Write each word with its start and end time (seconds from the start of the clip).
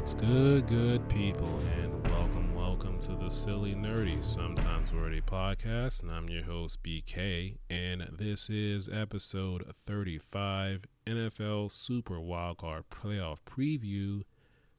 What's 0.00 0.14
good, 0.14 0.66
good 0.66 1.06
people, 1.10 1.60
and 1.76 2.10
welcome, 2.10 2.54
welcome 2.54 2.98
to 3.00 3.12
the 3.16 3.28
Silly 3.28 3.74
Nerdy, 3.74 4.24
Sometimes 4.24 4.90
Wordy 4.94 5.20
podcast. 5.20 6.02
And 6.02 6.10
I'm 6.10 6.26
your 6.26 6.42
host, 6.42 6.82
BK, 6.82 7.58
and 7.68 8.08
this 8.10 8.48
is 8.48 8.88
episode 8.88 9.62
35 9.76 10.86
NFL 11.06 11.70
Super 11.70 12.14
Wildcard 12.14 12.84
Playoff 12.90 13.40
Preview 13.44 14.22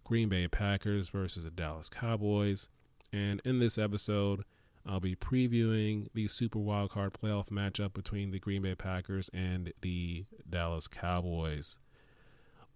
Green 0.04 0.28
Bay 0.28 0.48
Packers 0.48 1.10
versus 1.10 1.44
the 1.44 1.52
Dallas 1.52 1.88
Cowboys. 1.88 2.68
And 3.14 3.44
in 3.46 3.60
this 3.60 3.78
episode, 3.78 4.44
I'll 4.88 5.00
be 5.00 5.16
previewing 5.16 6.08
the 6.16 6.26
Super 6.30 6.58
Wildcard 6.58 7.12
Playoff 7.12 7.50
matchup 7.50 7.94
between 7.94 8.32
the 8.32 8.40
Green 8.40 8.64
Bay 8.64 8.74
Packers 8.74 9.30
and 9.36 9.72
the 9.82 10.26
Dallas 10.50 10.88
Cowboys. 10.88 11.78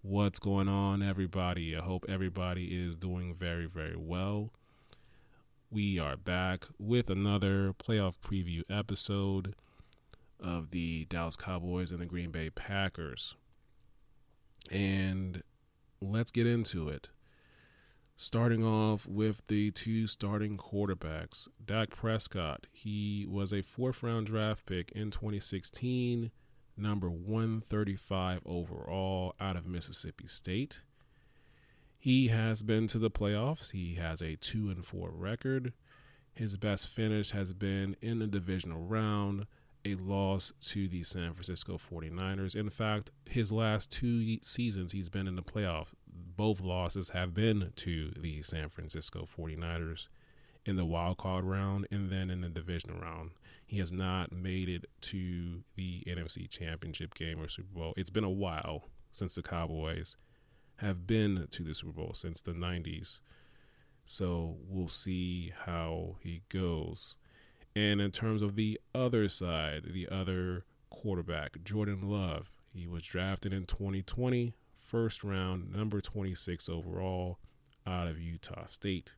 What's 0.08 0.38
going 0.38 0.68
on, 0.68 1.02
everybody? 1.02 1.76
I 1.76 1.80
hope 1.80 2.04
everybody 2.08 2.66
is 2.66 2.94
doing 2.94 3.34
very, 3.34 3.66
very 3.66 3.96
well. 3.96 4.52
We 5.68 5.98
are 5.98 6.16
back 6.16 6.64
with 6.78 7.10
another 7.10 7.72
playoff 7.72 8.14
preview 8.24 8.62
episode 8.70 9.56
of 10.38 10.70
the 10.70 11.06
Dallas 11.06 11.34
Cowboys 11.34 11.90
and 11.90 11.98
the 11.98 12.06
Green 12.06 12.30
Bay 12.30 12.50
Packers. 12.50 13.34
And 14.70 15.42
let's 16.00 16.30
get 16.30 16.46
into 16.46 16.88
it. 16.88 17.08
Starting 18.16 18.62
off 18.62 19.08
with 19.08 19.42
the 19.48 19.72
two 19.72 20.06
starting 20.06 20.56
quarterbacks. 20.56 21.48
Dak 21.64 21.90
Prescott, 21.90 22.68
he 22.70 23.26
was 23.28 23.52
a 23.52 23.60
fourth 23.60 24.04
round 24.04 24.28
draft 24.28 24.66
pick 24.66 24.92
in 24.92 25.10
2016 25.10 26.30
number 26.76 27.10
135 27.10 28.42
overall 28.44 29.34
out 29.40 29.56
of 29.56 29.66
Mississippi 29.66 30.26
State. 30.26 30.82
He 31.98 32.28
has 32.28 32.62
been 32.62 32.86
to 32.88 32.98
the 32.98 33.10
playoffs. 33.10 33.72
He 33.72 33.94
has 33.94 34.20
a 34.20 34.36
2 34.36 34.70
and 34.70 34.84
4 34.84 35.10
record. 35.10 35.72
His 36.34 36.56
best 36.56 36.88
finish 36.88 37.30
has 37.30 37.52
been 37.54 37.96
in 38.02 38.18
the 38.18 38.26
divisional 38.26 38.82
round, 38.82 39.46
a 39.84 39.94
loss 39.94 40.52
to 40.60 40.86
the 40.86 41.02
San 41.02 41.32
Francisco 41.32 41.78
49ers. 41.78 42.54
In 42.54 42.70
fact, 42.70 43.10
his 43.24 43.50
last 43.50 43.90
two 43.90 44.38
seasons 44.42 44.92
he's 44.92 45.08
been 45.08 45.26
in 45.26 45.36
the 45.36 45.42
playoff, 45.42 45.88
both 46.06 46.60
losses 46.60 47.10
have 47.10 47.32
been 47.32 47.72
to 47.76 48.12
the 48.18 48.42
San 48.42 48.68
Francisco 48.68 49.24
49ers 49.24 50.08
in 50.66 50.76
the 50.76 50.84
wild 50.84 51.16
card 51.16 51.44
round 51.44 51.86
and 51.90 52.10
then 52.10 52.28
in 52.28 52.42
the 52.42 52.48
divisional 52.48 53.00
round. 53.00 53.30
He 53.64 53.78
has 53.78 53.90
not 53.92 54.32
made 54.32 54.68
it 54.68 54.84
to 55.02 55.62
the 55.76 56.02
NFC 56.06 56.48
Championship 56.48 57.14
game 57.14 57.40
or 57.40 57.48
Super 57.48 57.72
Bowl. 57.72 57.94
It's 57.96 58.10
been 58.10 58.24
a 58.24 58.30
while 58.30 58.84
since 59.12 59.34
the 59.34 59.42
Cowboys 59.42 60.16
have 60.76 61.06
been 61.06 61.46
to 61.50 61.62
the 61.62 61.74
Super 61.74 61.92
Bowl 61.92 62.12
since 62.14 62.40
the 62.40 62.52
90s. 62.52 63.20
So 64.04 64.58
we'll 64.68 64.88
see 64.88 65.52
how 65.64 66.16
he 66.20 66.42
goes. 66.48 67.16
And 67.74 68.00
in 68.00 68.10
terms 68.10 68.42
of 68.42 68.56
the 68.56 68.80
other 68.94 69.28
side, 69.28 69.84
the 69.92 70.08
other 70.08 70.64
quarterback, 70.90 71.62
Jordan 71.64 72.08
Love, 72.08 72.52
he 72.72 72.86
was 72.86 73.04
drafted 73.04 73.52
in 73.52 73.66
2020, 73.66 74.54
first 74.74 75.24
round, 75.24 75.72
number 75.72 76.00
26 76.00 76.68
overall 76.68 77.38
out 77.86 78.06
of 78.06 78.20
Utah 78.20 78.66
State. 78.66 79.14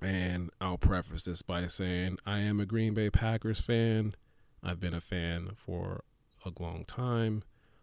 And 0.00 0.50
I'll 0.60 0.78
preface 0.78 1.24
this 1.24 1.42
by 1.42 1.66
saying 1.66 2.18
I 2.24 2.38
am 2.40 2.60
a 2.60 2.66
Green 2.66 2.94
Bay 2.94 3.10
Packers 3.10 3.60
fan. 3.60 4.14
I've 4.62 4.80
been 4.80 4.94
a 4.94 5.00
fan 5.00 5.50
for 5.54 6.04
a 6.44 6.52
long 6.60 6.84
time. 6.84 7.42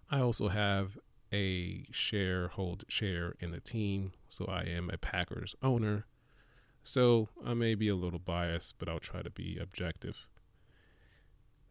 I 0.09 0.19
also 0.19 0.47
have 0.47 0.97
a 1.33 1.85
share 1.91 2.47
hold 2.49 2.85
share 2.87 3.35
in 3.39 3.51
the 3.51 3.59
team, 3.59 4.13
so 4.27 4.45
I 4.45 4.61
am 4.61 4.89
a 4.89 4.97
Packers 4.97 5.55
owner. 5.61 6.05
So 6.83 7.29
I 7.43 7.53
may 7.53 7.75
be 7.75 7.89
a 7.89 7.95
little 7.95 8.19
biased, 8.19 8.77
but 8.77 8.87
I'll 8.87 8.99
try 8.99 9.21
to 9.21 9.29
be 9.29 9.57
objective. 9.59 10.27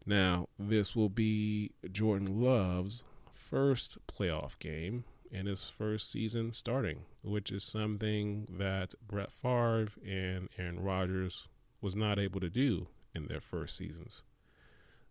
Now, 0.05 0.49
this 0.59 0.95
will 0.95 1.09
be 1.09 1.71
Jordan 1.91 2.39
Love's 2.41 3.03
first 3.31 3.97
playoff 4.07 4.59
game 4.59 5.05
in 5.35 5.47
his 5.47 5.65
first 5.65 6.09
season 6.09 6.53
starting, 6.53 6.99
which 7.21 7.51
is 7.51 7.63
something 7.63 8.47
that 8.57 8.93
Brett 9.05 9.33
Favre 9.33 9.87
and 10.05 10.47
Aaron 10.57 10.79
Rodgers 10.79 11.47
was 11.81 11.95
not 11.95 12.17
able 12.17 12.39
to 12.39 12.49
do 12.49 12.87
in 13.13 13.27
their 13.27 13.41
first 13.41 13.75
seasons. 13.75 14.23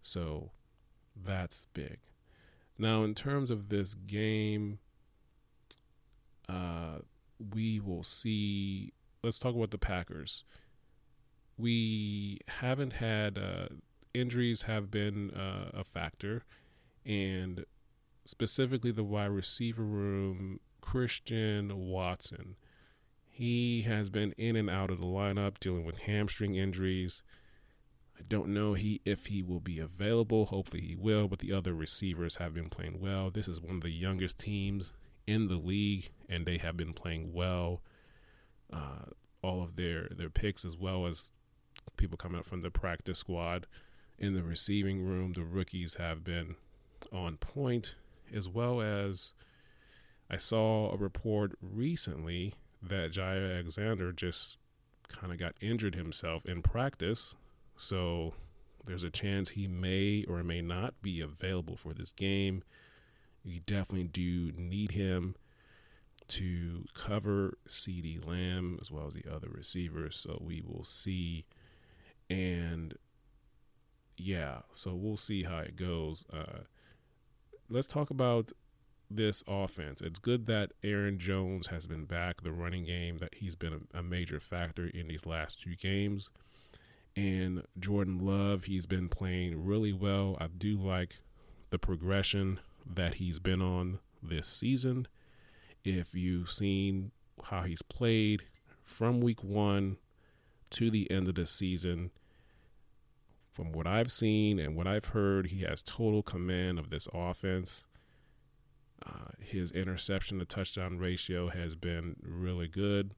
So 0.01 0.51
that's 1.15 1.67
big. 1.75 1.99
Now, 2.79 3.05
in 3.05 3.15
terms 3.15 3.51
of 3.51 3.69
this 3.69 3.95
game, 3.95 4.79
uh, 6.49 6.99
we 7.55 7.79
will 7.79 8.03
see. 8.03 8.93
Let's 9.23 9.39
talk 9.39 9.55
about 9.55 9.71
the 9.71 9.79
Packers. 9.79 10.43
We 11.57 12.41
haven't 12.49 12.95
had 12.95 13.39
uh, 13.39 13.67
injuries 14.13 14.63
have 14.63 14.91
been 14.91 15.31
uh, 15.33 15.71
a 15.75 15.85
factor, 15.85 16.45
and 17.05 17.65
specifically 18.25 18.91
the 18.91 19.05
wide 19.05 19.27
receiver 19.27 19.83
room, 19.83 20.61
Christian 20.81 21.89
Watson. 21.89 22.57
He 23.27 23.83
has 23.83 24.11
been 24.11 24.33
in 24.39 24.57
and 24.57 24.71
out 24.71 24.91
of 24.91 25.01
the 25.01 25.07
lineup 25.07 25.59
dealing 25.59 25.85
with 25.85 26.03
hamstring 26.03 26.55
injuries. 26.55 27.23
I 28.19 28.23
don't 28.29 28.49
know 28.49 28.75
he 28.75 29.01
if 29.05 29.27
he 29.27 29.43
will 29.43 29.61
be 29.61 29.81
available. 29.81 30.47
Hopefully 30.47 30.83
he 30.83 30.95
will, 30.95 31.27
but 31.27 31.41
the 31.41 31.53
other 31.53 31.75
receivers 31.75 32.37
have 32.37 32.55
been 32.55 32.69
playing 32.69 33.01
well. 33.01 33.31
This 33.31 33.49
is 33.49 33.61
one 33.61 33.77
of 33.77 33.83
the 33.83 33.91
youngest 33.91 34.39
teams 34.39 34.93
in 35.27 35.49
the 35.49 35.57
league, 35.57 36.11
and 36.29 36.47
they 36.47 36.59
have 36.59 36.77
been 36.77 36.93
playing 36.93 37.33
well. 37.33 37.83
Uh, 38.73 39.07
all 39.43 39.63
of 39.63 39.77
their 39.77 40.09
their 40.11 40.31
picks, 40.31 40.65
as 40.65 40.77
well 40.77 41.07
as 41.07 41.31
people 41.97 42.17
coming 42.17 42.39
up 42.39 42.47
from 42.47 42.61
the 42.61 42.71
practice 42.71 43.19
squad 43.19 43.67
in 44.19 44.35
the 44.35 44.43
receiving 44.43 45.05
room, 45.05 45.33
the 45.33 45.45
rookies 45.45 45.97
have 45.97 46.23
been 46.23 46.55
on 47.13 47.37
point 47.37 47.97
as 48.33 48.49
well 48.49 48.81
as 48.81 49.33
I 50.31 50.37
saw 50.37 50.93
a 50.93 50.97
report 50.97 51.53
recently 51.61 52.55
that 52.83 53.13
Jaire 53.13 53.55
Alexander 53.55 54.13
just 54.13 54.59
kind 55.09 55.33
of 55.33 55.39
got 55.39 55.55
injured 55.61 55.95
himself 55.95 56.45
in 56.45 56.63
practice. 56.63 57.35
So 57.77 58.35
there's 58.87 59.05
a 59.05 59.11
chance 59.11 59.51
he 59.51 59.67
may 59.67 60.25
or 60.29 60.43
may 60.43 60.61
not 60.61 61.01
be 61.03 61.21
available 61.21 61.77
for 61.77 61.95
this 61.95 62.13
game. 62.13 62.63
You 63.43 63.61
definitely 63.61 64.09
do 64.09 64.53
need 64.57 64.93
him 64.93 65.37
to 66.29 66.85
cover 66.95 67.59
CeeDee 67.69 68.27
Lamb 68.27 68.79
as 68.81 68.91
well 68.91 69.07
as 69.07 69.15
the 69.15 69.25
other 69.31 69.49
receivers. 69.51 70.17
So 70.17 70.41
we 70.45 70.63
will 70.67 70.85
see. 70.85 71.45
And 72.31 72.95
yeah, 74.17 74.61
so 74.73 74.95
we'll 74.95 75.17
see 75.17 75.43
how 75.43 75.59
it 75.59 75.77
goes. 75.77 76.25
Uh, 76.33 76.65
let's 77.69 77.87
talk 77.87 78.11
about 78.11 78.53
this 79.11 79.45
offense. 79.47 80.01
It's 80.01 80.19
good 80.19 80.47
that 80.47 80.73
Aaron 80.83 81.19
Jones 81.19 81.69
has 81.69 81.87
been 81.87 82.05
back, 82.05 82.43
the 82.43 82.53
running 82.53 82.85
game, 82.85 83.19
that 83.19 83.35
he's 83.35 83.55
been 83.55 83.87
a, 83.95 83.99
a, 83.99 84.03
major 84.03 84.41
factor 84.41 84.87
in 84.87 85.09
these 85.09 85.27
last 85.27 85.63
two 85.63 85.77
games. 85.77 86.31
And 87.17 87.63
Jordan 87.79 88.19
Love, 88.19 88.65
he's 88.65 88.87
been 88.87 89.09
playing 89.09 89.65
really 89.65 89.93
well. 89.93 90.37
I 90.41 90.49
do 90.49 90.77
like 90.77 91.17
the 91.71 91.79
progression 91.79 92.61
that 92.87 93.15
he's 93.15 93.39
been 93.39 93.63
on 93.63 94.01
this 94.23 94.49
season. 94.49 95.07
If 95.85 96.15
you've 96.15 96.51
seen 96.51 97.13
how 97.45 97.63
he's 97.63 97.83
played 97.83 98.45
from 98.85 99.21
week 99.21 99.45
one 99.45 99.99
to 100.71 100.91
the 100.91 101.11
end 101.11 101.29
of 101.29 101.37
the 101.37 101.47
season, 101.47 102.11
from 103.55 103.71
what 103.71 103.87
I've 103.87 104.11
seen 104.11 104.59
and 104.59 104.75
what 104.75 104.89
I've 104.89 105.07
heard, 105.07 105.47
he 105.47 105.61
has 105.61 105.81
total 105.81 106.25
command 106.25 106.77
of 106.77 106.91
this 106.91 107.07
offense. 107.15 107.85
Uh, 109.07 109.31
his 109.39 109.71
interception 109.71 110.41
to 110.41 110.45
touchdown 110.45 110.99
ratio 110.99 111.51
has 111.51 111.77
been 111.77 112.17
really 112.21 112.67
good, 112.67 113.15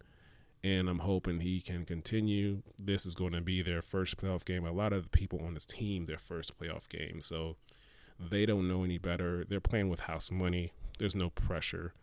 and 0.63 0.91
I'm 0.91 0.99
hoping 0.99 1.41
he 1.41 1.63
can 1.63 1.87
continue. 1.87 2.63
This 2.79 3.07
is 3.07 3.15
going 3.15 3.33
to 3.33 3.41
be 3.41 3.63
their 3.63 3.81
first 3.81 4.19
playoff 4.19 4.45
game. 4.45 4.67
A 4.67 4.73
lot 4.73 4.93
of 4.93 5.05
the 5.05 5.11
people 5.11 5.41
on 5.43 5.55
this 5.55 5.65
team, 5.65 6.05
their 6.05 6.19
first 6.19 6.61
playoff 6.61 6.87
game, 6.87 7.23
so 7.23 7.57
they 8.21 8.45
don't 8.45 8.69
know 8.69 8.85
any 8.85 8.99
better. 8.99 9.43
They're 9.43 9.59
playing 9.59 9.89
with 9.89 10.01
house 10.01 10.31
money. 10.31 10.73
There's 10.99 11.17
no 11.17 11.31
pressure, 11.31 11.95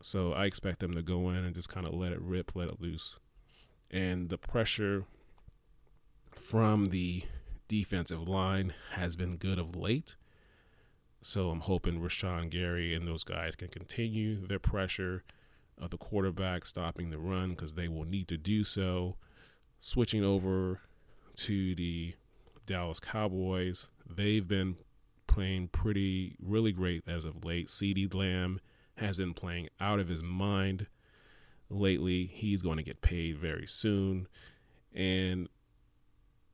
so 0.00 0.32
I 0.32 0.46
expect 0.46 0.80
them 0.80 0.94
to 0.94 1.02
go 1.02 1.28
in 1.28 1.44
and 1.44 1.54
just 1.54 1.68
kind 1.68 1.86
of 1.86 1.92
let 1.92 2.12
it 2.12 2.22
rip, 2.22 2.56
let 2.56 2.70
it 2.70 2.80
loose, 2.80 3.18
and 3.90 4.30
the 4.30 4.38
pressure 4.38 5.04
from 6.30 6.86
the 6.86 7.24
defensive 7.68 8.26
line 8.26 8.74
has 8.92 9.16
been 9.16 9.36
good 9.36 9.58
of 9.58 9.76
late. 9.76 10.16
So 11.20 11.50
I'm 11.50 11.60
hoping 11.60 12.00
Rashan 12.00 12.50
Gary 12.50 12.94
and 12.94 13.06
those 13.06 13.24
guys 13.24 13.54
can 13.56 13.68
continue 13.68 14.46
their 14.46 14.58
pressure 14.58 15.24
of 15.80 15.90
the 15.90 15.98
quarterback 15.98 16.64
stopping 16.64 17.10
the 17.10 17.18
run 17.18 17.50
because 17.50 17.74
they 17.74 17.88
will 17.88 18.04
need 18.04 18.26
to 18.28 18.36
do 18.36 18.64
so. 18.64 19.16
Switching 19.80 20.24
over 20.24 20.80
to 21.36 21.74
the 21.74 22.14
Dallas 22.66 23.00
Cowboys, 23.00 23.88
they've 24.08 24.46
been 24.46 24.76
playing 25.26 25.68
pretty, 25.68 26.36
really 26.40 26.72
great 26.72 27.02
as 27.06 27.24
of 27.24 27.44
late. 27.44 27.68
CeeDee 27.68 28.12
Lamb 28.14 28.60
has 28.96 29.18
been 29.18 29.34
playing 29.34 29.68
out 29.80 30.00
of 30.00 30.08
his 30.08 30.22
mind. 30.22 30.86
lately. 31.70 32.26
He's 32.26 32.62
going 32.62 32.78
to 32.78 32.82
get 32.82 33.02
paid 33.02 33.36
very 33.36 33.66
soon. 33.66 34.26
And 34.94 35.48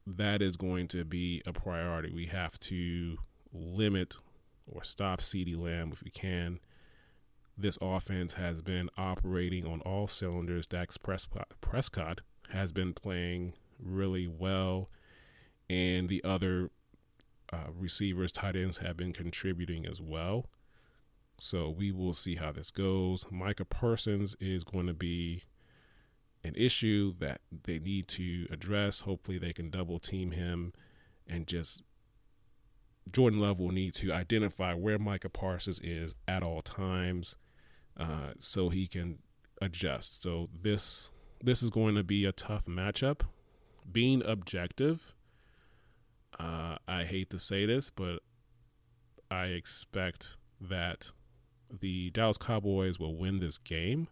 that 0.06 0.42
is 0.42 0.56
going 0.56 0.88
to 0.88 1.04
be 1.04 1.42
a 1.46 1.52
priority. 1.52 2.12
We 2.12 2.26
have 2.26 2.58
to 2.60 3.16
limit 3.52 4.16
or 4.66 4.82
stop 4.82 5.20
CeeDee 5.20 5.58
Lamb 5.58 5.90
if 5.92 6.02
we 6.02 6.10
can. 6.10 6.60
This 7.56 7.78
offense 7.80 8.34
has 8.34 8.62
been 8.62 8.90
operating 8.98 9.66
on 9.66 9.80
all 9.82 10.08
cylinders. 10.08 10.66
Dax 10.66 10.98
Prescott 10.98 12.20
has 12.50 12.72
been 12.72 12.92
playing 12.92 13.54
really 13.78 14.26
well, 14.26 14.90
and 15.70 16.08
the 16.08 16.22
other 16.24 16.70
uh, 17.52 17.70
receivers, 17.72 18.32
tight 18.32 18.56
ends 18.56 18.78
have 18.78 18.96
been 18.96 19.12
contributing 19.12 19.86
as 19.86 20.00
well. 20.00 20.46
So 21.38 21.70
we 21.70 21.92
will 21.92 22.12
see 22.12 22.36
how 22.36 22.52
this 22.52 22.70
goes. 22.70 23.26
Micah 23.30 23.64
Parsons 23.64 24.36
is 24.40 24.64
going 24.64 24.86
to 24.86 24.94
be 24.94 25.44
an 26.44 26.54
issue 26.56 27.14
that 27.18 27.40
they 27.64 27.78
need 27.78 28.06
to 28.08 28.46
address. 28.50 29.00
Hopefully, 29.00 29.38
they 29.38 29.52
can 29.52 29.70
double 29.70 29.98
team 29.98 30.32
him 30.32 30.72
and 31.26 31.46
just 31.46 31.82
Jordan 33.10 33.40
Love 33.40 33.60
will 33.60 33.70
need 33.70 33.94
to 33.94 34.12
identify 34.12 34.74
where 34.74 34.98
Micah 34.98 35.28
Parsons 35.28 35.80
is 35.80 36.14
at 36.26 36.42
all 36.42 36.62
times, 36.62 37.36
uh, 37.98 38.32
so 38.38 38.70
he 38.70 38.86
can 38.86 39.18
adjust. 39.60 40.22
So 40.22 40.48
this 40.62 41.10
this 41.42 41.62
is 41.62 41.70
going 41.70 41.94
to 41.96 42.02
be 42.02 42.24
a 42.24 42.32
tough 42.32 42.66
matchup. 42.66 43.20
Being 43.90 44.22
objective, 44.24 45.14
uh, 46.38 46.76
I 46.88 47.04
hate 47.04 47.28
to 47.30 47.38
say 47.38 47.66
this, 47.66 47.90
but 47.90 48.20
I 49.30 49.46
expect 49.46 50.38
that 50.60 51.12
the 51.70 52.10
Dallas 52.10 52.38
Cowboys 52.38 52.98
will 52.98 53.14
win 53.14 53.40
this 53.40 53.58
game, 53.58 54.08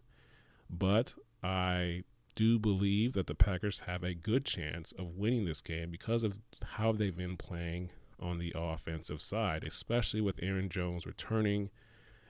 but 0.69 1.15
I 1.41 2.03
do 2.35 2.59
believe 2.59 3.13
that 3.13 3.27
the 3.27 3.35
Packers 3.35 3.81
have 3.81 4.03
a 4.03 4.13
good 4.13 4.45
chance 4.45 4.91
of 4.93 5.17
winning 5.17 5.45
this 5.45 5.61
game 5.61 5.91
because 5.91 6.23
of 6.23 6.37
how 6.63 6.91
they've 6.91 7.17
been 7.17 7.37
playing 7.37 7.89
on 8.19 8.39
the 8.39 8.53
offensive 8.55 9.21
side, 9.21 9.63
especially 9.63 10.21
with 10.21 10.39
Aaron 10.41 10.69
Jones 10.69 11.05
returning 11.05 11.69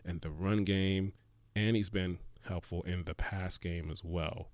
and 0.05 0.21
the 0.21 0.29
run 0.29 0.63
game, 0.63 1.13
and 1.55 1.75
he's 1.75 1.89
been 1.89 2.19
helpful 2.41 2.83
in 2.83 3.03
the 3.03 3.13
pass 3.13 3.57
game 3.57 3.89
as 3.89 4.03
well. 4.03 4.49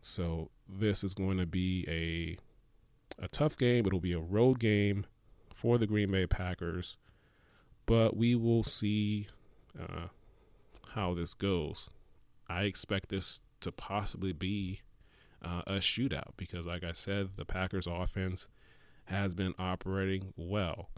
So 0.00 0.50
this 0.68 1.02
is 1.02 1.14
going 1.14 1.38
to 1.38 1.46
be 1.46 1.86
a 1.88 2.36
a 3.22 3.28
tough 3.28 3.56
game. 3.56 3.86
It'll 3.86 4.00
be 4.00 4.12
a 4.12 4.18
road 4.18 4.58
game 4.58 5.06
for 5.52 5.78
the 5.78 5.86
Green 5.86 6.10
Bay 6.10 6.26
Packers, 6.26 6.96
but 7.86 8.16
we 8.16 8.34
will 8.34 8.64
see 8.64 9.28
uh, 9.80 10.08
how 10.90 11.14
this 11.14 11.32
goes. 11.32 11.88
I 12.48 12.64
expect 12.64 13.08
this 13.08 13.40
to 13.64 13.72
possibly 13.72 14.32
be 14.32 14.80
uh, 15.42 15.62
a 15.66 15.74
shootout 15.74 16.32
because, 16.36 16.66
like 16.66 16.84
I 16.84 16.92
said, 16.92 17.30
the 17.36 17.44
Packers' 17.44 17.86
offense 17.86 18.48
has 19.06 19.34
been 19.34 19.54
operating 19.58 20.32
well. 20.36 20.88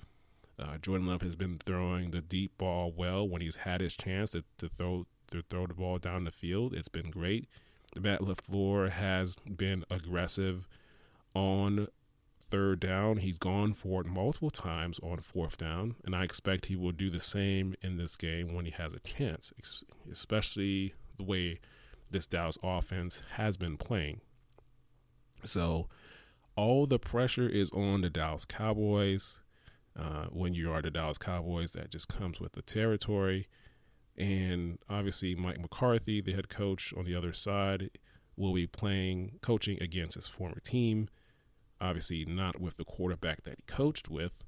Uh, 0.58 0.78
Jordan 0.78 1.06
Love 1.06 1.22
has 1.22 1.36
been 1.36 1.58
throwing 1.58 2.10
the 2.10 2.20
deep 2.20 2.56
ball 2.56 2.92
well 2.94 3.28
when 3.28 3.42
he's 3.42 3.56
had 3.56 3.80
his 3.80 3.96
chance 3.96 4.30
to, 4.30 4.44
to 4.58 4.68
throw 4.68 5.06
to 5.32 5.42
throw 5.50 5.66
the 5.66 5.74
ball 5.74 5.98
down 5.98 6.24
the 6.24 6.30
field. 6.30 6.72
It's 6.72 6.88
been 6.88 7.10
great. 7.10 7.48
Matt 8.00 8.20
LaFleur 8.20 8.90
has 8.90 9.36
been 9.36 9.84
aggressive 9.90 10.68
on 11.34 11.88
third 12.40 12.80
down. 12.80 13.18
He's 13.18 13.38
gone 13.38 13.72
for 13.72 14.02
it 14.02 14.06
multiple 14.06 14.50
times 14.50 15.00
on 15.02 15.18
fourth 15.18 15.56
down, 15.56 15.96
and 16.04 16.14
I 16.14 16.22
expect 16.22 16.66
he 16.66 16.76
will 16.76 16.92
do 16.92 17.10
the 17.10 17.20
same 17.20 17.74
in 17.82 17.96
this 17.96 18.16
game 18.16 18.54
when 18.54 18.64
he 18.64 18.70
has 18.72 18.94
a 18.94 19.00
chance, 19.00 19.52
especially 20.10 20.94
the 21.16 21.24
way 21.24 21.58
this 22.10 22.26
Dallas 22.26 22.58
offense 22.62 23.22
has 23.32 23.56
been 23.56 23.76
playing. 23.76 24.20
So, 25.44 25.88
all 26.56 26.86
the 26.86 26.98
pressure 26.98 27.48
is 27.48 27.70
on 27.72 28.00
the 28.00 28.10
Dallas 28.10 28.44
Cowboys. 28.44 29.40
Uh, 29.98 30.26
when 30.26 30.54
you 30.54 30.70
are 30.70 30.82
the 30.82 30.90
Dallas 30.90 31.18
Cowboys, 31.18 31.72
that 31.72 31.90
just 31.90 32.08
comes 32.08 32.40
with 32.40 32.52
the 32.52 32.62
territory. 32.62 33.48
And 34.16 34.78
obviously, 34.88 35.34
Mike 35.34 35.60
McCarthy, 35.60 36.20
the 36.20 36.32
head 36.32 36.48
coach 36.48 36.92
on 36.96 37.04
the 37.04 37.14
other 37.14 37.32
side, 37.32 37.90
will 38.36 38.54
be 38.54 38.66
playing, 38.66 39.38
coaching 39.42 39.82
against 39.82 40.16
his 40.16 40.28
former 40.28 40.60
team. 40.60 41.08
Obviously, 41.80 42.24
not 42.24 42.60
with 42.60 42.76
the 42.78 42.84
quarterback 42.84 43.42
that 43.42 43.56
he 43.58 43.64
coached 43.66 44.08
with. 44.08 44.42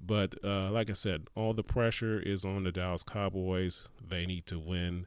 But 0.00 0.34
uh, 0.42 0.70
like 0.70 0.90
I 0.90 0.94
said, 0.94 1.28
all 1.36 1.54
the 1.54 1.62
pressure 1.62 2.18
is 2.18 2.44
on 2.44 2.64
the 2.64 2.72
Dallas 2.72 3.02
Cowboys. 3.02 3.88
They 4.04 4.26
need 4.26 4.46
to 4.46 4.58
win. 4.58 5.06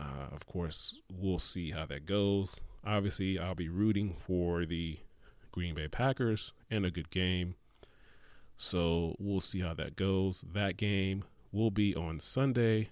Uh, 0.00 0.32
of 0.32 0.46
course, 0.46 0.94
we'll 1.12 1.38
see 1.38 1.72
how 1.72 1.84
that 1.86 2.06
goes. 2.06 2.60
Obviously, 2.84 3.38
I'll 3.38 3.54
be 3.54 3.68
rooting 3.68 4.14
for 4.14 4.64
the 4.64 4.98
Green 5.52 5.74
Bay 5.74 5.88
Packers 5.88 6.52
and 6.70 6.86
a 6.86 6.90
good 6.90 7.10
game. 7.10 7.56
So 8.56 9.14
we'll 9.18 9.40
see 9.40 9.60
how 9.60 9.74
that 9.74 9.96
goes. 9.96 10.44
That 10.52 10.76
game 10.76 11.24
will 11.52 11.70
be 11.70 11.94
on 11.94 12.18
Sunday, 12.18 12.90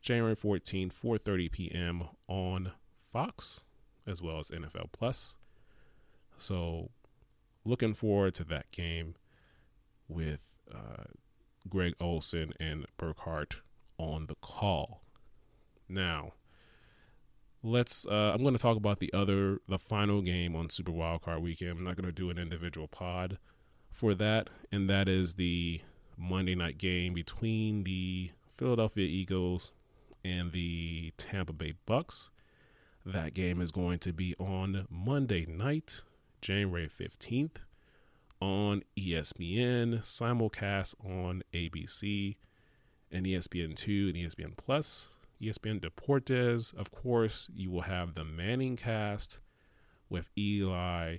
January 0.00 0.36
14th, 0.36 0.94
4:30 0.94 1.52
p.m. 1.52 2.04
on 2.28 2.72
Fox 3.00 3.64
as 4.06 4.22
well 4.22 4.38
as 4.38 4.50
NFL 4.50 4.90
Plus. 4.92 5.36
So 6.38 6.90
looking 7.64 7.92
forward 7.92 8.34
to 8.34 8.44
that 8.44 8.70
game 8.70 9.16
with 10.08 10.60
uh, 10.74 11.04
Greg 11.68 11.94
Olsen 12.00 12.54
and 12.58 12.86
Burkhardt 12.96 13.60
on 13.98 14.26
the 14.26 14.36
call. 14.36 15.02
Now, 15.88 16.32
let's. 17.62 18.06
Uh, 18.06 18.32
I'm 18.34 18.42
going 18.42 18.54
to 18.54 18.60
talk 18.60 18.76
about 18.76 18.98
the 18.98 19.12
other, 19.12 19.58
the 19.68 19.78
final 19.78 20.22
game 20.22 20.54
on 20.54 20.70
Super 20.70 20.92
Wildcard 20.92 21.40
Weekend. 21.40 21.78
I'm 21.78 21.84
not 21.84 21.96
going 21.96 22.06
to 22.06 22.12
do 22.12 22.30
an 22.30 22.38
individual 22.38 22.88
pod 22.88 23.38
for 23.90 24.14
that, 24.14 24.48
and 24.70 24.88
that 24.88 25.08
is 25.08 25.34
the 25.34 25.80
Monday 26.16 26.54
night 26.54 26.78
game 26.78 27.14
between 27.14 27.84
the 27.84 28.30
Philadelphia 28.48 29.06
Eagles 29.06 29.72
and 30.24 30.52
the 30.52 31.12
Tampa 31.16 31.52
Bay 31.52 31.74
Bucks. 31.86 32.30
That 33.06 33.32
game 33.32 33.60
is 33.60 33.70
going 33.70 34.00
to 34.00 34.12
be 34.12 34.34
on 34.38 34.86
Monday 34.90 35.46
night, 35.46 36.02
January 36.42 36.88
15th 36.88 37.58
on 38.40 38.82
ESPN, 38.96 40.00
simulcast 40.00 40.94
on 41.04 41.42
ABC 41.52 42.36
and 43.10 43.26
ESPN2 43.26 44.08
and 44.08 44.16
ESPN 44.16 44.56
Plus, 44.56 45.10
ESPN 45.40 45.80
Deportes. 45.80 46.74
Of 46.74 46.90
course, 46.90 47.48
you 47.54 47.70
will 47.70 47.82
have 47.82 48.14
the 48.14 48.24
Manning 48.24 48.76
cast 48.76 49.40
with 50.08 50.30
Eli 50.36 51.18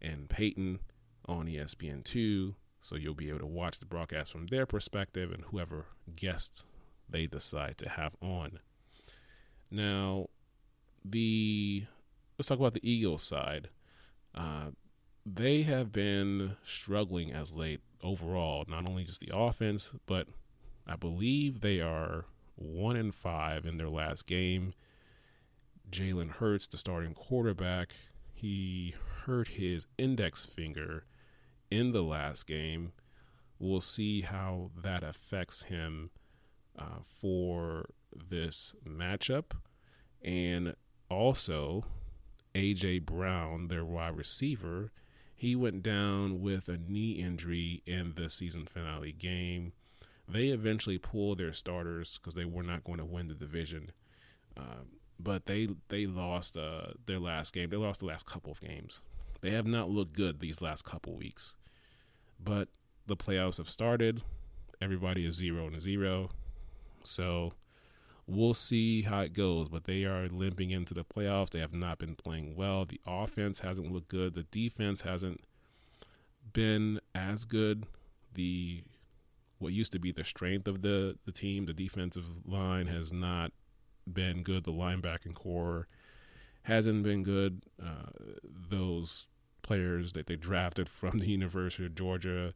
and 0.00 0.28
Peyton 0.28 0.80
on 1.26 1.46
ESPN2. 1.46 2.54
So 2.80 2.96
you'll 2.96 3.14
be 3.14 3.28
able 3.28 3.40
to 3.40 3.46
watch 3.46 3.78
the 3.78 3.86
broadcast 3.86 4.32
from 4.32 4.46
their 4.46 4.66
perspective 4.66 5.32
and 5.32 5.44
whoever 5.44 5.86
guests 6.16 6.64
they 7.08 7.26
decide 7.26 7.76
to 7.78 7.88
have 7.88 8.16
on. 8.22 8.58
Now, 9.70 10.28
the 11.04 11.84
let's 12.38 12.48
talk 12.48 12.58
about 12.58 12.74
the 12.74 12.90
Eagles 12.90 13.22
side. 13.22 13.68
Uh, 14.34 14.70
they 15.26 15.62
have 15.62 15.92
been 15.92 16.56
struggling 16.64 17.32
as 17.32 17.56
late 17.56 17.80
overall, 18.02 18.64
not 18.68 18.88
only 18.88 19.04
just 19.04 19.20
the 19.20 19.30
offense, 19.34 19.94
but 20.06 20.28
I 20.86 20.96
believe 20.96 21.60
they 21.60 21.80
are 21.80 22.24
one 22.60 22.96
and 22.96 23.14
five 23.14 23.66
in 23.66 23.76
their 23.76 23.88
last 23.88 24.26
game. 24.26 24.74
Jalen 25.90 26.30
Hurts, 26.30 26.66
the 26.68 26.78
starting 26.78 27.14
quarterback, 27.14 27.94
he 28.32 28.94
hurt 29.24 29.48
his 29.48 29.86
index 29.98 30.46
finger 30.46 31.04
in 31.70 31.92
the 31.92 32.02
last 32.02 32.46
game. 32.46 32.92
We'll 33.58 33.80
see 33.80 34.22
how 34.22 34.70
that 34.80 35.02
affects 35.02 35.64
him 35.64 36.10
uh, 36.78 37.02
for 37.02 37.90
this 38.14 38.74
matchup. 38.86 39.52
And 40.22 40.74
also, 41.10 41.84
A.J. 42.54 43.00
Brown, 43.00 43.68
their 43.68 43.84
wide 43.84 44.16
receiver, 44.16 44.92
he 45.34 45.56
went 45.56 45.82
down 45.82 46.40
with 46.40 46.68
a 46.68 46.78
knee 46.78 47.12
injury 47.12 47.82
in 47.86 48.14
the 48.14 48.28
season 48.28 48.66
finale 48.66 49.12
game. 49.12 49.72
They 50.32 50.48
eventually 50.48 50.98
pulled 50.98 51.38
their 51.38 51.52
starters 51.52 52.18
because 52.18 52.34
they 52.34 52.44
were 52.44 52.62
not 52.62 52.84
going 52.84 52.98
to 52.98 53.04
win 53.04 53.28
the 53.28 53.34
division. 53.34 53.90
Uh, 54.56 54.84
but 55.18 55.46
they 55.46 55.68
they 55.88 56.06
lost 56.06 56.56
uh, 56.56 56.92
their 57.06 57.18
last 57.18 57.52
game. 57.52 57.70
They 57.70 57.76
lost 57.76 58.00
the 58.00 58.06
last 58.06 58.26
couple 58.26 58.52
of 58.52 58.60
games. 58.60 59.02
They 59.40 59.50
have 59.50 59.66
not 59.66 59.90
looked 59.90 60.14
good 60.14 60.40
these 60.40 60.60
last 60.60 60.84
couple 60.84 61.14
weeks. 61.14 61.54
But 62.42 62.68
the 63.06 63.16
playoffs 63.16 63.58
have 63.58 63.68
started. 63.68 64.22
Everybody 64.80 65.24
is 65.24 65.34
zero 65.34 65.66
and 65.66 65.80
zero. 65.80 66.30
So 67.04 67.52
we'll 68.26 68.54
see 68.54 69.02
how 69.02 69.20
it 69.20 69.32
goes, 69.32 69.68
but 69.68 69.84
they 69.84 70.04
are 70.04 70.28
limping 70.28 70.70
into 70.70 70.94
the 70.94 71.04
playoffs. 71.04 71.50
They 71.50 71.60
have 71.60 71.74
not 71.74 71.98
been 71.98 72.14
playing 72.14 72.54
well. 72.56 72.84
The 72.84 73.00
offense 73.06 73.60
hasn't 73.60 73.92
looked 73.92 74.08
good. 74.08 74.34
The 74.34 74.44
defense 74.44 75.02
hasn't 75.02 75.40
been 76.52 77.00
as 77.14 77.44
good. 77.44 77.86
The 78.34 78.82
what 79.60 79.72
used 79.72 79.92
to 79.92 79.98
be 79.98 80.10
the 80.10 80.24
strength 80.24 80.66
of 80.66 80.82
the 80.82 81.16
the 81.24 81.32
team, 81.32 81.66
the 81.66 81.72
defensive 81.72 82.46
line 82.46 82.88
has 82.88 83.12
not 83.12 83.52
been 84.10 84.42
good. 84.42 84.64
The 84.64 84.72
linebacking 84.72 85.34
corps 85.34 85.86
hasn't 86.62 87.04
been 87.04 87.22
good. 87.22 87.62
Uh, 87.80 88.10
those 88.42 89.28
players 89.62 90.12
that 90.14 90.26
they 90.26 90.36
drafted 90.36 90.88
from 91.00 91.18
the 91.18 91.28
University 91.28 91.86
of 91.86 91.94
Georgia, 91.94 92.54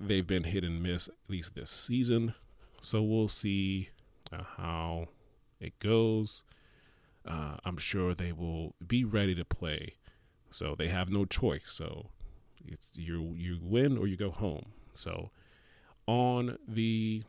they've 0.00 0.26
been 0.26 0.44
hit 0.44 0.64
and 0.64 0.82
miss 0.82 1.08
at 1.08 1.14
least 1.28 1.54
this 1.54 1.70
season. 1.70 2.34
So 2.80 3.02
we'll 3.02 3.28
see 3.28 3.90
uh, 4.32 4.44
how 4.56 5.08
it 5.60 5.78
goes. 5.80 6.44
Uh, 7.26 7.56
I'm 7.64 7.76
sure 7.76 8.14
they 8.14 8.32
will 8.32 8.74
be 8.84 9.04
ready 9.04 9.34
to 9.34 9.44
play. 9.44 9.96
So 10.50 10.74
they 10.76 10.88
have 10.88 11.10
no 11.10 11.24
choice. 11.24 11.64
So 11.66 12.10
you 12.94 13.34
you 13.36 13.58
win 13.60 13.98
or 13.98 14.06
you 14.06 14.16
go 14.16 14.30
home. 14.30 14.66
So 14.94 15.30
on 16.06 16.58
the 16.66 17.22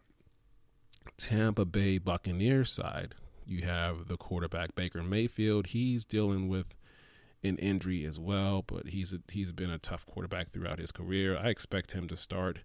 Tampa 1.17 1.65
Bay 1.65 1.97
Buccaneers 1.97 2.71
side, 2.71 3.15
you 3.45 3.63
have 3.63 4.07
the 4.07 4.17
quarterback 4.17 4.75
Baker 4.75 5.03
Mayfield. 5.03 5.67
He's 5.67 6.05
dealing 6.05 6.47
with 6.47 6.75
an 7.43 7.57
injury 7.57 8.05
as 8.05 8.19
well, 8.19 8.63
but 8.65 8.87
he's 8.87 9.13
a, 9.13 9.19
he's 9.31 9.51
been 9.51 9.69
a 9.69 9.77
tough 9.77 10.05
quarterback 10.05 10.49
throughout 10.49 10.79
his 10.79 10.91
career. 10.91 11.37
I 11.37 11.49
expect 11.49 11.91
him 11.91 12.07
to 12.07 12.17
start 12.17 12.59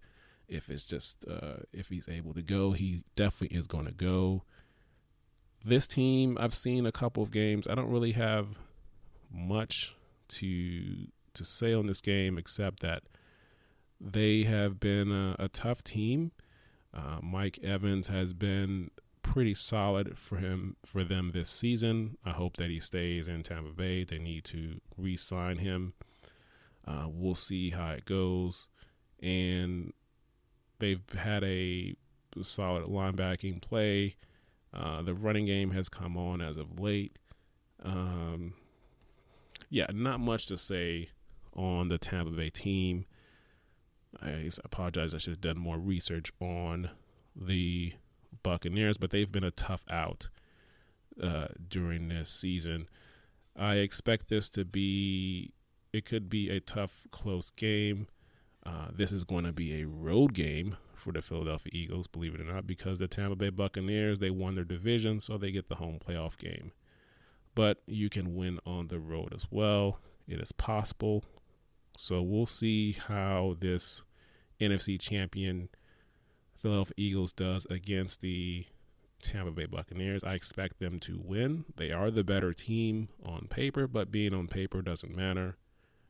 if 0.48 0.70
it's 0.70 0.86
just 0.86 1.24
uh, 1.28 1.64
if 1.72 1.88
he's 1.88 2.08
able 2.08 2.32
to 2.34 2.42
go. 2.42 2.72
He 2.72 3.02
definitely 3.16 3.56
is 3.56 3.66
going 3.66 3.86
to 3.86 3.92
go. 3.92 4.44
This 5.64 5.86
team, 5.86 6.38
I've 6.40 6.54
seen 6.54 6.86
a 6.86 6.92
couple 6.92 7.22
of 7.22 7.30
games. 7.30 7.66
I 7.66 7.74
don't 7.74 7.90
really 7.90 8.12
have 8.12 8.58
much 9.30 9.94
to 10.28 11.06
to 11.34 11.44
say 11.44 11.74
on 11.74 11.86
this 11.86 12.00
game 12.00 12.38
except 12.38 12.80
that 12.80 13.02
they 14.00 14.42
have 14.44 14.80
been 14.80 15.10
a, 15.12 15.36
a 15.38 15.48
tough 15.48 15.82
team. 15.82 16.32
Uh, 16.94 17.18
Mike 17.22 17.58
Evans 17.62 18.08
has 18.08 18.32
been 18.32 18.90
pretty 19.22 19.54
solid 19.54 20.16
for 20.16 20.36
him 20.36 20.76
for 20.84 21.04
them 21.04 21.30
this 21.30 21.50
season. 21.50 22.16
I 22.24 22.30
hope 22.30 22.56
that 22.56 22.70
he 22.70 22.80
stays 22.80 23.28
in 23.28 23.42
Tampa 23.42 23.72
Bay. 23.72 24.04
They 24.04 24.18
need 24.18 24.44
to 24.44 24.80
re-sign 24.96 25.58
him. 25.58 25.92
Uh, 26.86 27.06
we'll 27.08 27.34
see 27.34 27.70
how 27.70 27.90
it 27.90 28.06
goes, 28.06 28.68
and 29.22 29.92
they've 30.78 31.02
had 31.14 31.44
a 31.44 31.94
solid 32.40 32.84
linebacking 32.84 33.60
play. 33.60 34.16
Uh, 34.72 35.02
the 35.02 35.14
running 35.14 35.46
game 35.46 35.72
has 35.72 35.88
come 35.88 36.16
on 36.16 36.40
as 36.40 36.56
of 36.56 36.80
late. 36.80 37.18
Um, 37.82 38.54
yeah, 39.68 39.86
not 39.92 40.20
much 40.20 40.46
to 40.46 40.56
say 40.56 41.10
on 41.54 41.88
the 41.88 41.98
Tampa 41.98 42.30
Bay 42.30 42.48
team. 42.48 43.04
I 44.20 44.50
apologize. 44.64 45.14
I 45.14 45.18
should 45.18 45.32
have 45.32 45.40
done 45.40 45.58
more 45.58 45.78
research 45.78 46.32
on 46.40 46.90
the 47.36 47.92
Buccaneers, 48.42 48.98
but 48.98 49.10
they've 49.10 49.30
been 49.30 49.44
a 49.44 49.50
tough 49.50 49.84
out 49.88 50.28
uh, 51.22 51.48
during 51.68 52.08
this 52.08 52.30
season. 52.30 52.88
I 53.56 53.76
expect 53.76 54.28
this 54.28 54.48
to 54.50 54.64
be, 54.64 55.52
it 55.92 56.04
could 56.04 56.28
be 56.28 56.50
a 56.50 56.60
tough, 56.60 57.06
close 57.10 57.50
game. 57.50 58.08
Uh, 58.64 58.88
this 58.92 59.12
is 59.12 59.24
going 59.24 59.44
to 59.44 59.52
be 59.52 59.80
a 59.80 59.86
road 59.86 60.34
game 60.34 60.76
for 60.94 61.12
the 61.12 61.22
Philadelphia 61.22 61.70
Eagles, 61.74 62.06
believe 62.06 62.34
it 62.34 62.40
or 62.40 62.52
not, 62.52 62.66
because 62.66 62.98
the 62.98 63.08
Tampa 63.08 63.36
Bay 63.36 63.50
Buccaneers, 63.50 64.18
they 64.18 64.30
won 64.30 64.54
their 64.54 64.64
division, 64.64 65.20
so 65.20 65.38
they 65.38 65.52
get 65.52 65.68
the 65.68 65.76
home 65.76 65.98
playoff 66.04 66.36
game. 66.36 66.72
But 67.54 67.82
you 67.86 68.08
can 68.08 68.36
win 68.36 68.58
on 68.66 68.88
the 68.88 68.98
road 68.98 69.32
as 69.34 69.46
well. 69.50 70.00
It 70.28 70.40
is 70.40 70.52
possible. 70.52 71.24
So 71.96 72.22
we'll 72.22 72.46
see 72.46 72.92
how 72.92 73.56
this 73.58 74.02
NFC 74.60 75.00
champion 75.00 75.68
Philadelphia 76.54 76.94
Eagles 76.96 77.32
does 77.32 77.66
against 77.70 78.20
the 78.20 78.66
Tampa 79.22 79.50
Bay 79.52 79.66
Buccaneers. 79.66 80.24
I 80.24 80.34
expect 80.34 80.78
them 80.78 80.98
to 81.00 81.20
win. 81.22 81.64
They 81.76 81.92
are 81.92 82.10
the 82.10 82.24
better 82.24 82.52
team 82.52 83.08
on 83.24 83.46
paper, 83.48 83.86
but 83.86 84.10
being 84.10 84.34
on 84.34 84.48
paper 84.48 84.82
doesn't 84.82 85.14
matter. 85.14 85.56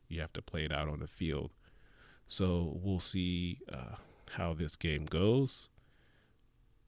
You 0.07 0.21
have 0.21 0.33
to 0.33 0.41
play 0.41 0.63
it 0.63 0.71
out 0.71 0.87
on 0.87 0.99
the 0.99 1.07
field. 1.07 1.51
So 2.27 2.79
we'll 2.81 2.99
see 2.99 3.59
uh, 3.71 3.95
how 4.31 4.53
this 4.53 4.75
game 4.75 5.05
goes. 5.05 5.69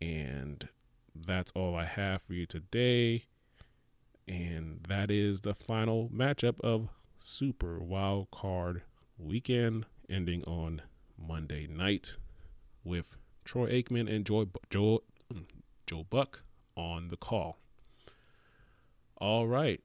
And 0.01 0.67
that's 1.15 1.51
all 1.55 1.75
I 1.75 1.85
have 1.85 2.21
for 2.21 2.33
you 2.33 2.45
today. 2.45 3.25
And 4.27 4.83
that 4.87 5.11
is 5.11 5.41
the 5.41 5.53
final 5.53 6.09
matchup 6.09 6.59
of 6.61 6.89
Super 7.19 7.79
Wild 7.79 8.31
Card 8.31 8.83
Weekend, 9.17 9.85
ending 10.09 10.43
on 10.45 10.81
Monday 11.25 11.67
night 11.67 12.17
with 12.83 13.17
Troy 13.45 13.69
Aikman 13.71 14.13
and 14.13 14.25
Joe, 14.25 14.47
Joe, 14.69 15.03
Joe 15.85 16.05
Buck 16.09 16.43
on 16.75 17.09
the 17.09 17.17
call. 17.17 17.57
All 19.17 19.47
right. 19.47 19.81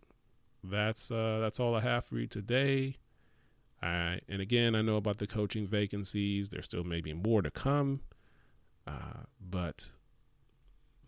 That's 0.64 1.10
uh, 1.10 1.38
that's 1.40 1.60
all 1.60 1.74
I 1.74 1.80
have 1.80 2.04
for 2.04 2.18
you 2.18 2.26
today. 2.26 2.96
I, 3.82 4.20
and 4.28 4.40
again, 4.40 4.74
I 4.74 4.82
know 4.82 4.96
about 4.96 5.18
the 5.18 5.26
coaching 5.26 5.66
vacancies. 5.66 6.48
There 6.48 6.62
still 6.62 6.82
may 6.82 7.00
be 7.00 7.12
more 7.12 7.42
to 7.42 7.50
come, 7.50 8.00
uh, 8.86 9.24
but 9.40 9.90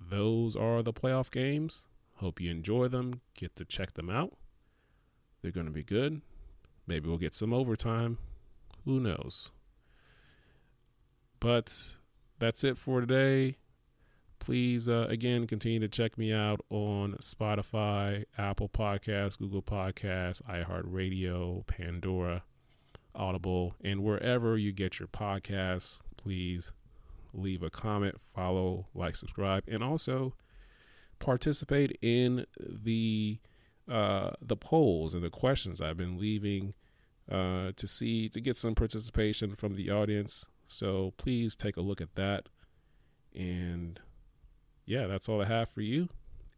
those 0.00 0.54
are 0.54 0.82
the 0.82 0.92
playoff 0.92 1.30
games. 1.30 1.87
Hope 2.16 2.40
you 2.40 2.50
enjoy 2.50 2.88
them. 2.88 3.20
Get 3.35 3.56
to 3.56 3.64
check 3.64 3.94
them 3.94 4.11
out. 4.11 4.35
They're 5.40 5.50
going 5.50 5.66
to 5.66 5.73
be 5.73 5.85
good. 5.85 6.20
Maybe 6.87 7.08
we'll 7.08 7.18
get 7.18 7.35
some 7.35 7.52
overtime. 7.52 8.18
Who 8.85 9.00
knows? 9.00 9.50
But 11.40 11.97
that's 12.38 12.64
it 12.64 12.76
for 12.76 13.00
today. 13.00 13.57
Please, 14.38 14.88
uh, 14.88 15.07
again, 15.09 15.47
continue 15.47 15.80
to 15.80 15.88
check 15.88 16.16
me 16.16 16.33
out 16.33 16.61
on 16.71 17.16
Spotify, 17.21 18.25
Apple 18.37 18.68
Podcasts, 18.68 19.38
Google 19.38 19.62
Podcasts, 19.62 20.42
iHeartRadio, 20.42 21.66
Pandora, 21.66 22.45
Audible, 23.14 23.75
and 23.83 24.02
wherever 24.02 24.57
you 24.57 24.73
get 24.73 24.99
your 24.99 25.09
podcasts. 25.09 26.00
Please 26.16 26.73
leave 27.35 27.62
a 27.62 27.71
comment, 27.71 28.21
follow, 28.21 28.87
like, 28.95 29.16
subscribe, 29.16 29.64
and 29.66 29.83
also 29.83 30.35
participate 31.18 31.99
in 32.00 32.47
the 32.59 33.38
uh, 33.90 34.30
the 34.40 34.57
polls 34.57 35.14
and 35.14 35.23
the 35.23 35.30
questions 35.30 35.80
I've 35.80 35.97
been 35.97 36.18
leaving 36.18 36.75
uh, 37.30 37.73
to 37.75 37.87
see 37.87 38.28
to 38.28 38.40
get 38.40 38.57
some 38.57 38.75
participation 38.75 39.54
from 39.54 39.75
the 39.75 39.90
audience. 39.90 40.45
So 40.68 41.14
please 41.16 41.56
take 41.56 41.76
a 41.76 41.80
look 41.80 42.00
at 42.00 42.14
that. 42.14 42.48
And 43.34 44.00
yeah, 44.87 45.06
that's 45.06 45.28
all 45.28 45.42
I 45.42 45.46
have 45.46 45.70
for 45.70 45.80
you. 45.80 46.08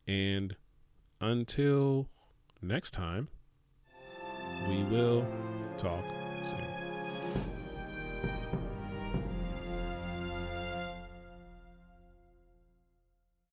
And 0.07 0.57
until 1.21 2.09
next 2.61 2.91
time, 2.91 3.29
we 4.69 4.83
will 4.85 5.27
talk 5.79 6.05
soon. 6.45 6.81